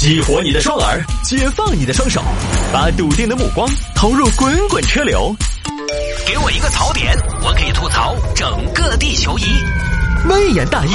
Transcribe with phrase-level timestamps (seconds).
[0.00, 2.22] 激活你的双耳，解放你的双手，
[2.72, 5.36] 把笃定的目光投入滚滚车流。
[6.26, 9.42] 给我一个槽点，我可以吐槽整个地球仪。
[10.26, 10.92] 微言大义，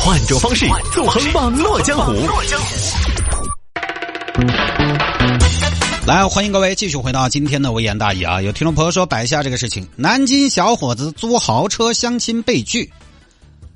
[0.00, 2.12] 换种方式纵横网络江湖。
[6.04, 8.42] 来，欢迎各位继续回到今天的微言大义啊！
[8.42, 12.92] 有听众朋友说摆下这个事情，南京小伙子租豪车相亲被拒。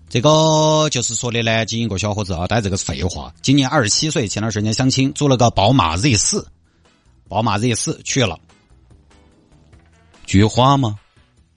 [0.09, 3.35] 这个就是说的呢，经一个小伙子啊，带这个是废话。
[3.43, 6.47] 今年二十七岁，前段时间相亲，租了个宝马 Z 四，
[7.29, 8.39] 宝马 Z 四去了。
[10.25, 10.99] 菊花吗？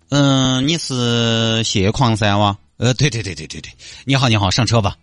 [0.09, 2.57] 嗯，你是谢矿山哇？
[2.77, 3.71] 呃，对对对对对对，
[4.05, 4.95] 你好你好，上车吧。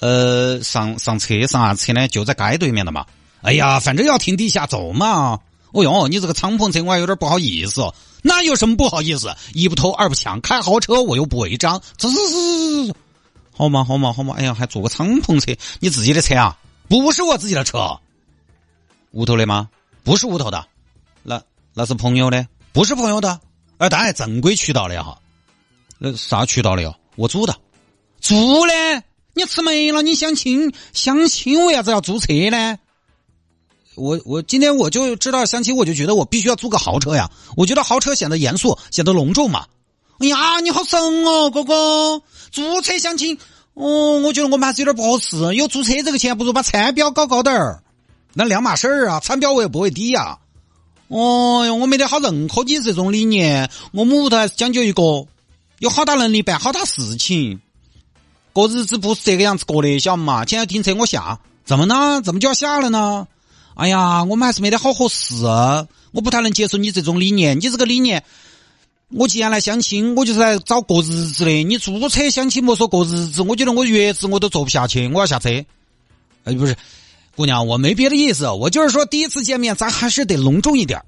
[0.00, 2.08] 呃，上上车上啥车呢？
[2.08, 3.06] 就在街对面的嘛。
[3.42, 5.38] 哎呀，反正要停地下走嘛。
[5.72, 7.92] 哦哟，你这个敞篷车我还有点不好意思。
[8.22, 9.34] 那有什么不好意思？
[9.54, 11.80] 一不偷二不抢，开豪车我又不违章。
[11.96, 12.94] 滋滋滋滋，
[13.56, 14.34] 好嘛好嘛好嘛！
[14.36, 16.58] 哎呀，还坐个敞篷车，你自己的车啊？
[16.88, 17.98] 不是我自己的车。
[19.12, 19.68] 屋头的吗？
[20.04, 20.66] 不是屋头的。
[21.22, 22.46] 那那是朋友的？
[22.72, 23.40] 不是朋友的。
[23.78, 25.18] 哎，当然正规渠道的哈。
[25.98, 26.94] 那啥渠道的哟？
[27.16, 27.56] 我租的。
[28.20, 29.02] 租的？
[29.32, 30.02] 你吃没了？
[30.02, 32.78] 你相亲相亲为啥子要租车呢？
[34.00, 37.30] 我我今天我就知道相亲，我就觉得我必须要租个豪车呀！
[37.56, 39.66] 我觉得豪车显得严肃，显得隆重嘛。
[40.18, 42.22] 哎呀，你好神哦，哥哥！
[42.50, 43.38] 租车相亲，
[43.74, 45.54] 哦，我觉得我们还是有点不合适。
[45.54, 47.82] 有租车这个钱，不如把餐标搞高点儿，
[48.32, 49.20] 那两码事儿啊！
[49.20, 50.38] 餐标我也不会低呀。
[51.08, 53.70] 哦哟，我没得好认可你这种理念。
[53.92, 55.26] 我们屋头还是讲究一个
[55.78, 57.60] 有好大能力办好大事情，
[58.52, 60.46] 过日子不是这个样子过的，晓得嘛？
[60.46, 62.22] 现在停车我下，怎么呢？
[62.22, 63.26] 怎么就要下了呢？
[63.80, 65.42] 哎呀，我们还是没得好合适，
[66.12, 67.56] 我不太能接受你这种理念。
[67.56, 68.22] 你这个理念，
[69.08, 71.64] 我既然来相亲，我就是来找过日子的。
[71.64, 75.48] 你租车相亲莫说过日子，我觉得我月子我都坐不下去，我要下车。
[76.44, 76.76] 哎，不是，
[77.34, 81.02] 姑娘，我没别的意思，我就是说第一次见面，咱还是得隆重一点，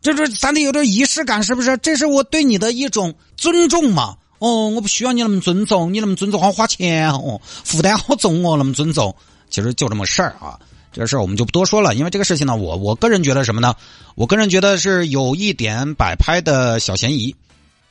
[0.00, 1.76] 就是咱得有点仪式感，是不是？
[1.78, 4.16] 这是我对你的一种尊重嘛。
[4.38, 9.12] 哦，我不需要你那么尊重，你那么尊重好花钱哦，负担好重哦，那么尊重，
[9.50, 10.56] 其实就这么事儿啊。
[10.98, 13.76] 这事儿我们就不多说了，因为这个事情呢，我我个人觉得什么呢？
[14.16, 17.36] 我个人觉得是有一点摆拍的小嫌疑，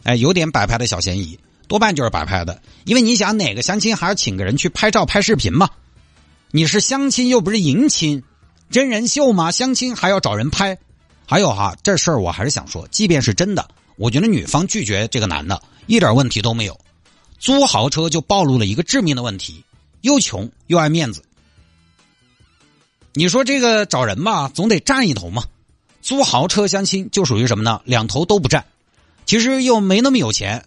[0.03, 2.61] 哎，有点摆拍的小嫌疑，多半就是摆拍的。
[2.83, 5.69] 因为你想，哪个相亲还要请个人去拍照拍视频嘛？
[6.51, 8.21] 你是相亲又不是迎亲，
[8.69, 9.51] 真人秀嘛？
[9.51, 10.77] 相亲还要找人拍？
[11.25, 16.77] 还有哈，这事儿我还是想说，即便是真的，我觉得女方拒绝这个男的，一点问题都没有。
[17.39, 19.63] 租豪车就暴露了一个致命的问题：
[20.01, 21.23] 又穷又爱面子。
[23.17, 25.43] 你说这个找人吧，总得占一头嘛。
[26.03, 27.81] 租豪车相亲就属于什么呢？
[27.83, 28.63] 两头都不占，
[29.25, 30.63] 其实又没那么有钱，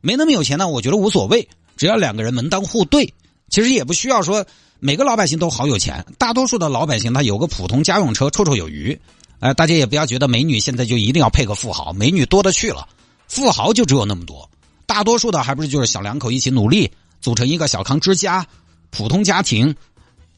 [0.00, 0.66] 没那么有钱呢。
[0.66, 3.12] 我觉得无所谓，只要两个人门当户对，
[3.50, 4.46] 其实也不需要说
[4.80, 6.06] 每个老百姓都好有钱。
[6.16, 8.98] 大多数的老百姓他有个普通家用车绰绰有余。
[9.40, 12.88] 哎，大家也不要觉得美女现在就一定要配个富豪，美女多的去了，
[13.28, 14.48] 富豪就只有那么多。
[14.86, 18.46] 大多数的还不是就是小两口一起努力组成一个小康之家，
[18.88, 19.76] 普通家庭。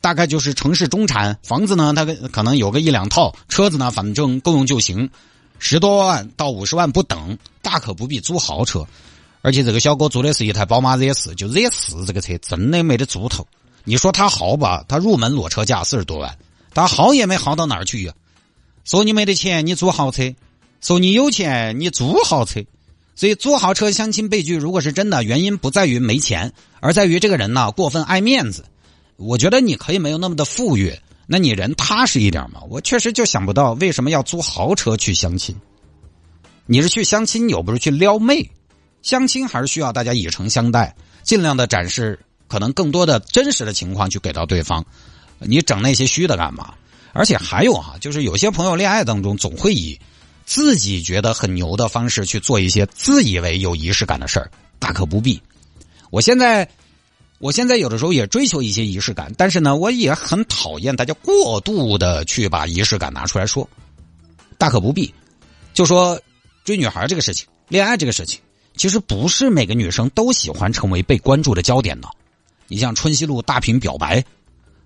[0.01, 5.11] 大概就是城市中产，房子呢，他可能有个一两套，车子呢，反正够用就行，
[5.59, 8.87] 十多万到五十万不等，大可不必租豪车。
[9.43, 13.47] 而且这个小哥租的是一台宝马 Z 四，就 Z 四这个车真的没得租头。
[13.85, 16.37] 你说他豪吧，他入门裸车价四十多万，
[16.75, 18.13] 他豪也没豪到哪儿去呀。
[18.85, 20.35] 说你没得钱，你租豪车；
[20.81, 22.65] 说你有钱，你租豪车。
[23.15, 28.65] 所以租豪车相亲被拒，如果是真的，原因不在于没钱，而在于这个人呢过分爱面子。
[29.19, 30.97] 我觉得你可以没有那么的富裕，
[31.27, 32.61] 那你人踏实一点嘛。
[32.71, 35.57] 我确实就想不到为什么要租豪车去相亲。
[36.67, 38.49] 你是去相亲，又不是去撩妹。
[39.03, 44.87] 相亲还是需要大家以诚相待，尽量的展示可能更多的真实的情况去给到对方。
[45.41, 46.73] 你整那些虚的干嘛？
[47.13, 49.99] 而且还有哈，就是有些朋友恋爱当中总会以
[50.47, 54.49] 自己觉得很牛的方式去做一些自以为有仪式感的事儿，
[54.79, 55.43] 大可不必。
[56.11, 56.69] 我现在。
[57.39, 63.69] 我现在有的时候也追求一些仪式感，但是呢，我也很讨厌大家过度的去把仪式感拿出来说，
[64.59, 65.15] 大可不必。
[65.73, 66.21] 就说
[66.65, 68.41] 追女孩这个事情，恋爱这个事情，
[68.77, 72.09] 其实不是每个女生都喜欢成为被关注的焦点的。
[72.67, 74.25] 你像春熙路大屏表白，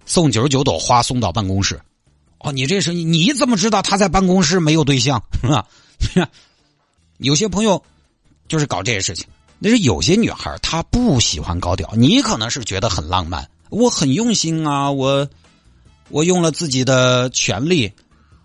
[0.04, 1.80] 送九十九朵花送到办公室，
[2.40, 5.66] 哦，你这是你怎么知道他在办公室没有对象是吧？
[7.16, 7.82] 有些朋友
[8.46, 9.26] 就是搞这些事情。
[9.64, 15.28] 那是有些女孩她不喜欢高调，你可能是觉得很浪漫，我很用心啊，我
[16.08, 17.92] 我用了自己的权利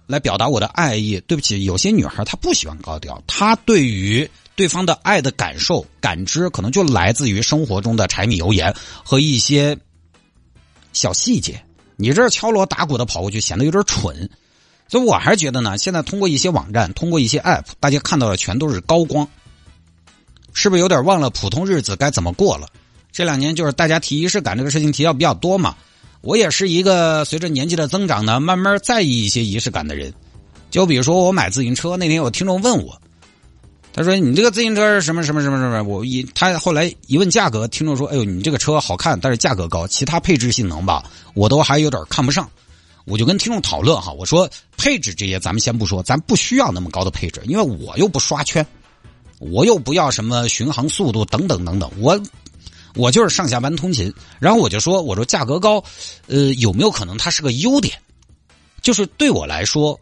[0.05, 1.19] 来表达我的爱意。
[1.21, 8.71] 对不起，有些女孩她不喜欢高调，她对于对方的爱的感受感知，可能就来自于生活中的柴米油盐
[9.03, 9.75] 和一些
[10.93, 11.59] 小细节。
[11.95, 14.29] 你这敲锣打鼓的跑过去显得有点蠢，
[14.87, 19.27] 所以我还是觉得呢，现在通过一些网站，通过一些 app，大家看到的全都是高光，
[20.59, 22.67] 是不是有点忘了普通日子该怎么过了？
[23.11, 25.75] 这两年就是大家提仪式感这个事情提到比较多嘛，
[26.21, 30.11] 我也是一个随着年纪的增长呢，慢慢在意一些仪式感的人。
[30.71, 32.99] 就比如说我买自行车那天，有听众问我，
[33.93, 35.83] 他说你这个自行车是什么什么什么什么？
[35.83, 41.03] 我一他后来一问价格，听众说，哎呦你这个车好看，但是价格高，其他配置性能吧，
[41.35, 42.49] 我都还有点看不上。
[43.05, 48.65] 我就跟听众讨论哈，我说配置这些咱们先不说，咱不需要那么高的配置，因为我又不刷圈，
[49.39, 52.19] 我又不要什么巡航速度等等等等，我
[52.95, 54.11] 我就是上下班通勤。
[54.39, 55.83] 然后我就说，我说价格高，
[56.27, 57.99] 呃，有没有可能它是个优点？
[58.81, 59.99] 就是对我来说，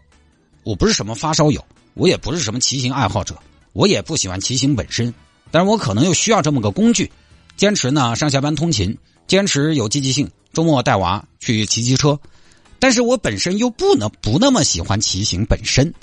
[0.63, 1.63] 我不是什么发烧友，
[1.95, 3.35] 我也不是什么骑行爱好者，
[3.73, 5.13] 我也不喜欢骑行本身，
[5.51, 7.11] 但是我可能又需要这么个工具，
[7.57, 8.97] 坚持呢上下班通勤，
[9.27, 12.17] 坚持有积极性，周末带娃去骑骑车。
[12.79, 15.93] 但是我本身又不能不那么喜欢骑行本身，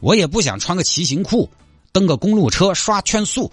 [0.00, 1.50] 我也不想穿个骑行裤
[1.94, 3.52] 蹬个公路车刷圈速，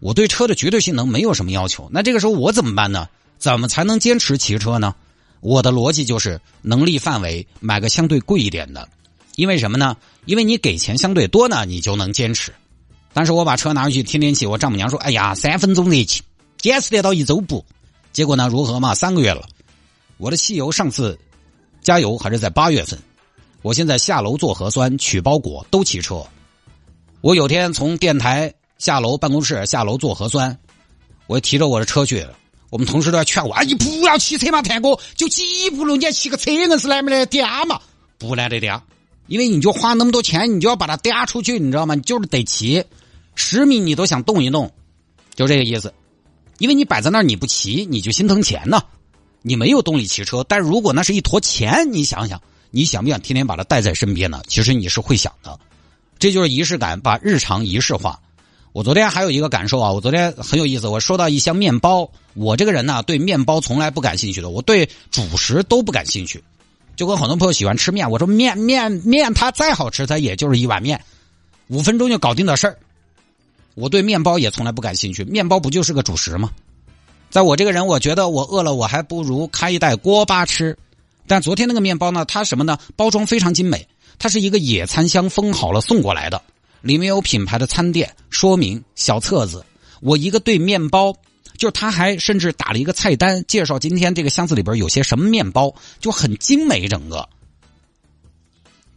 [0.00, 1.86] 我对车的绝对性能没有什么要求。
[1.92, 3.06] 那这个时候我怎么办呢？
[3.36, 4.94] 怎么才能坚持骑车呢？
[5.40, 8.88] 我的逻辑就是能力范围买个相对贵一点的，
[9.36, 9.98] 因为什么呢？
[10.24, 12.54] 因为你给钱相对多呢，你就能坚持。
[13.12, 16.22] 但是我把车拿回去天天骑，我丈母娘说：“哎呀，三分钟热气，
[16.56, 17.62] 坚持得到一周不？”
[18.14, 18.94] 结果呢，如何嘛？
[18.94, 19.46] 三个月了，
[20.16, 21.18] 我的汽油上次。
[21.82, 22.98] 加油还是在八月份，
[23.60, 26.26] 我现在下楼做核酸、取包裹都骑车。
[27.24, 30.58] 我有天从电台下楼办公室下楼做核酸，
[31.26, 32.22] 我提着我的车去。
[32.68, 37.80] 我们同事都要劝我：“哎，你不要骑车嘛，探哥，就几步路，你骑个车硬是来不来嗲嘛？
[38.18, 38.78] 不来得嗲，
[39.26, 41.94] 因为你就花那么多钱，你就要把它嗲出去，你知道吗？
[41.94, 42.84] 你就是得骑，
[43.34, 44.70] 十米你都想动一动，
[45.34, 45.94] 就这个意思。
[46.58, 48.82] 因为你摆在那儿你不骑，你就心疼钱呢。”
[49.40, 54.42] 你没有动力骑车，但如果那是一坨钱，你想想，你想不想天天把它带在身边呢？
[54.46, 55.58] 其实你是会想的，
[56.24, 58.18] 这就是仪式感，把日常仪式化。
[58.72, 62.10] 我昨天还有一个感受啊，我昨天很有意思，我收到一箱面包。
[62.32, 66.42] 我这个人呢，对面包从来不感兴趣的，我对主食都不感兴趣。
[66.96, 70.98] 就跟很多朋友喜欢吃面，我说面面面，它再好吃，它也就是一碗面，
[71.68, 72.78] 五分钟就搞定的事儿。
[73.74, 76.50] 我对面包也从来不感兴趣，面包不就是个主食吗？
[77.28, 80.74] 在我这个人，我觉得我饿了，我还不如开一袋锅巴吃。
[81.26, 82.78] 但昨天那个面包呢，它什么呢？
[82.96, 83.86] 包装非常精美，
[84.18, 86.42] 它是一个野餐箱封好了送过来的，
[86.82, 89.64] 里面有品牌的餐店说明、小册子。
[90.00, 91.14] 我一个对面包，
[91.56, 96.86] 就是他还甚至打了一个菜单，介绍今天这个箱子里边有些什么面包，就很精美。
[96.88, 97.28] 整个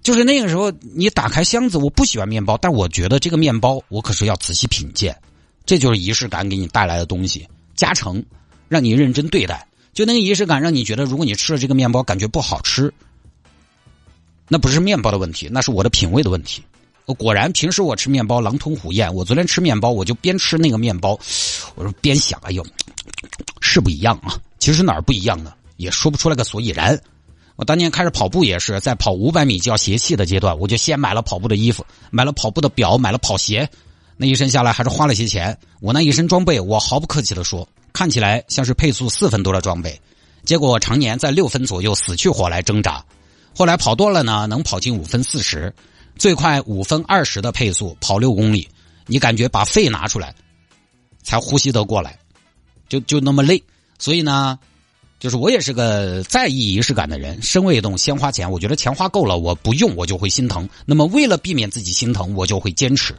[0.04, 5.16] 就是那个时候，你打开箱子，我不喜欢面包，但我觉得这个面包我可是要仔细品鉴，
[5.66, 7.48] 这就是仪式感给你带来的东西。
[7.76, 8.24] 加成，
[8.70, 9.67] 让你认真对待，
[9.98, 12.94] 就那个仪式感，让你觉得如果你吃了这个面包感觉不好吃，
[14.48, 16.62] 那不是面包的问题，那是我的品味的问题。
[17.08, 21.20] 我果然平时我吃面包狼吞虎咽，我昨天吃面包我就边吃那个面包，
[21.74, 22.64] 我说边想，哎呦，
[23.60, 24.40] 是不一样啊。
[24.60, 25.52] 其实哪儿不一样呢？
[25.78, 27.02] 也说不出来个所以然。
[27.56, 33.68] 我当年开始跑步也是在跑五百米就要泄气的阶段，我就先买了跑步的衣服，买了跑步的表，买了跑鞋。
[34.16, 35.58] 那一身下来还是花了些钱。
[35.80, 37.68] 我那一身装备，我毫不客气的说，
[37.98, 40.00] 看起来像是配速四分多的装备，
[40.46, 43.04] 结果常年在六分左右死去活来挣扎。
[43.56, 45.74] 后来跑多了呢，能跑进五分四十，
[46.16, 48.70] 最快五分二十的配速跑六公里，
[49.08, 50.36] 你感觉把肺拿出来
[51.24, 52.20] 才呼吸得过来，
[52.88, 53.64] 就就那么累。
[53.98, 54.60] 所以呢，
[55.20, 58.52] 就是我也是个在意仪式感的人，身未动先花钱。
[58.52, 60.70] 我觉得钱花够了，我不用我就会心疼。
[60.86, 63.16] 那么为了避免自己心疼，我就会坚持。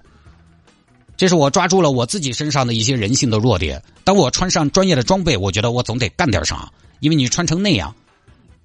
[1.19, 3.83] 这是我抓住了我自己身上的一些人性的弱点。
[4.05, 6.71] 当我穿上专业的装备，我觉得我总得干点啥，
[7.01, 7.93] 因为你穿成那样，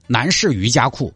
[0.06, 1.12] 男士瑜伽裤，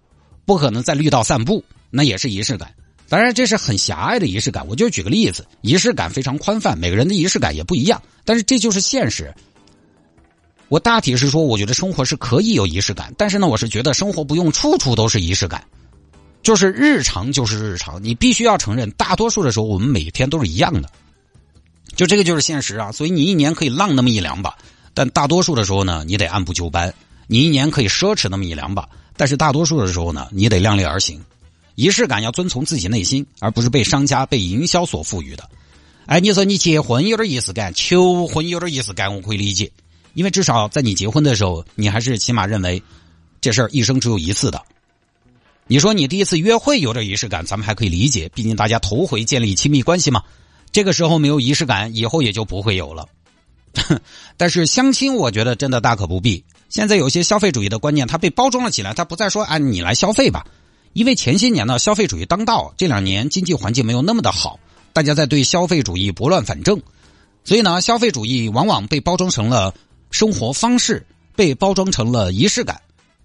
[0.46, 2.74] 不可能在绿道散步，那也是仪式感。
[3.08, 4.68] 当然，这是很狭隘的仪式感。
[4.68, 8.02] 我就举个例子，仪式感非常宽泛，每个人的仪式感也不一样。
[8.26, 9.32] 但是这就是现实。
[10.70, 15.64] 我大体是说，我觉得生活是可以有仪式感，但是呢，我是觉得生活不用处处都是仪式感，
[16.42, 18.04] 就是日常就是日常。
[18.04, 20.90] 你必须要承认，大多数的时候我们每天都是一样的。
[21.98, 24.56] 就这个就是现实啊，所以你一年可以浪那么一两把，
[24.94, 26.94] 但大多数的时候呢，你得按部就班。
[27.28, 28.88] 你一年可以奢侈那么一两把，
[29.18, 31.22] 但是大多数的时候呢，你得量力而行。
[31.76, 35.50] 仪式感要遵从自己内心，而不是被商家、被营销所赋予的。
[36.06, 39.72] 哎，你说你结婚有点仪式感，求婚有点仪式感，我可以理解，
[40.14, 42.82] 因为至少在你结婚的时候，你还是起码认为
[43.42, 44.62] 这事儿一生只有一次的。
[45.68, 50.24] 你说你第一次约会有点仪式感，咱们还可以理解，毕竟大家头回建立亲密关系嘛。
[50.78, 53.08] 这个时候没有仪式感，以后也就不会有了。
[54.38, 56.46] 但是相亲，我觉得真的大可不必。
[56.70, 60.46] 现在有些消费主义的观念，它被包装了起来，它不再说按你来消费吧。
[60.94, 64.60] 因为前些年呢，消费主义当道，这两年经济环境没有那么的好，
[64.94, 66.80] 大家在对消费主义拨乱反正，
[67.44, 69.74] 所以呢，消费主义往往被包装成了
[70.12, 71.04] 生活方式，
[71.36, 72.80] 被包装成了仪式感。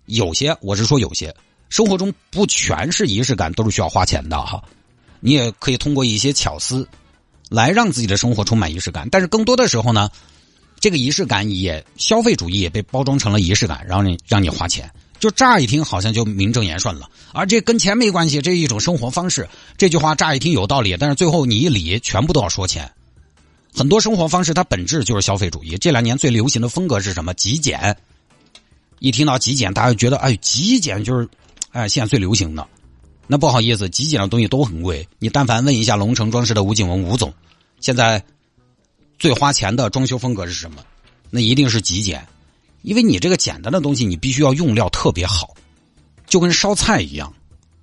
[0.06, 1.37] 有些我是说有些
[1.68, 4.64] 生活中不全是仪式感，都是需要花钱的哈。
[5.21, 6.88] 你也可以通过一些巧思
[7.52, 10.11] 来让自己的生活充满仪式感，但是更多的时候呢，
[10.80, 14.90] 这个仪式感也消费主义也被包装成了仪式感，让你让你花钱。
[15.21, 19.49] 就乍一听好像就名正言顺了，而这跟钱没关系，这一种生活方式。
[19.76, 22.90] 这句话乍一听有道理，但是最后你一理，全部都要说钱。
[23.73, 25.76] 很多生活方式它本质就是消费主义。
[25.76, 27.32] 这两年最流行的风格是什么？
[27.35, 27.97] 极简。
[28.99, 31.28] 一听到极简，大家觉得哎，极简就是
[31.71, 32.66] 哎现在最流行的。
[33.26, 35.08] 那不好意思，极简的东西都很贵。
[35.18, 37.32] 你但凡问一下龙城装饰的吴景文吴总，
[37.80, 38.22] 现在
[39.18, 40.84] 最花钱的装修风格是什么？
[41.30, 42.26] 那一定是极简。
[42.82, 45.54] 因为你这个简单的东西，你必须要用料特别好，
[46.26, 47.32] 就跟烧菜一样，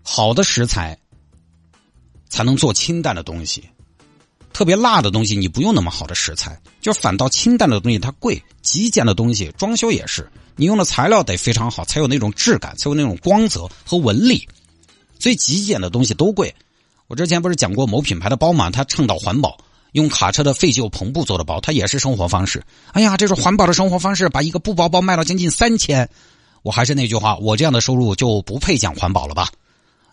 [0.04, 0.98] 好的食材
[2.28, 3.64] 才能做清淡的东西。
[4.52, 8.44] 特别辣的东西，你不用那么好的食材，就反倒清淡的东西它贵。
[8.62, 14.46] 极简的东西，装修也是，你用的材料得非常好，才有那种质感，才有那种光泽和纹理。
[15.20, 16.56] 所以极简的东西都贵。
[17.08, 19.58] 我之前不是讲过某品牌的包嘛，它倡导环保。
[19.94, 22.64] 用卡车的废旧篷布做的包，它也是生活方式。
[22.92, 26.08] 哎呀，这是环保的生活方式，把一个布包包卖到将近三千。
[26.62, 29.50] 我还是那句话，我这样的收入就不配讲环保了吧？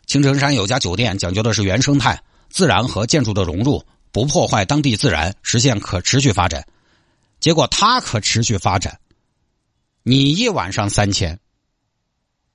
[0.06, 6.66] 青城山有家酒店，讲究的是原生态、自然和建筑的融入，不破坏当地自然，实现可持续发展。
[7.38, 8.98] 结果它可持续发展，
[10.04, 11.38] 你一晚上三千，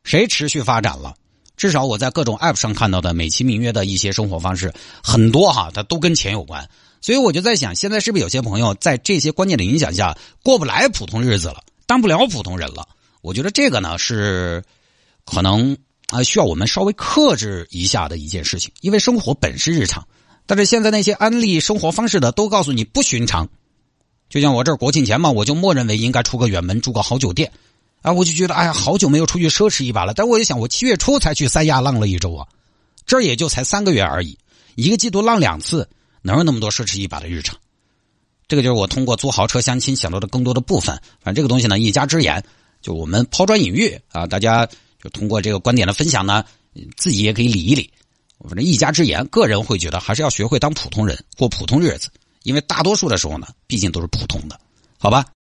[0.04, 1.14] 谁持续发展了？
[1.58, 6.68] 至少我在各种 app 上看到的美其名曰的一些生活方式，很多哈，它都跟钱有关。
[7.02, 12.88] 所以我就在想，现在是不是有些朋友在这些观念的影响下过不来普通日子了，当不了普通人了？
[13.22, 14.64] 我觉得这个呢是
[15.26, 15.78] 可能
[16.08, 20.08] 啊需要我们稍微克制一下的一件事情，因为生活本是日常，
[20.46, 23.50] 但是现在那些安利生活方式的都告诉你不寻常。
[24.30, 27.52] 就像我这儿国庆前嘛，我就默认为应该出个远门，住个好酒店
[28.02, 30.14] 啊，我就觉得哎呀，好久没有出去奢侈一把了。
[30.14, 32.48] 但我就想，我七月初才去三亚浪了一周啊，
[33.06, 34.38] 这也就才三个月而已，
[34.76, 35.88] 一个季度浪两次。
[36.24, 37.58] 哪有那么多奢侈一把的日常？
[38.48, 40.96] 这个就是我通过租豪车相亲想到的更多的部分。
[41.20, 42.44] 反正这个东西呢，一家之言，
[42.82, 44.68] 就我们抛砖引玉啊，大家
[45.02, 46.44] 就通过这个观点的分享呢，
[46.96, 47.90] 自己也可以理一理。
[48.44, 52.10] 反正一家之言，个人会觉得还是要学会当普通人，过普通日子，
[52.44, 54.60] 因为大多数的时候呢，毕竟都是普通的，
[55.00, 55.26] 好吧？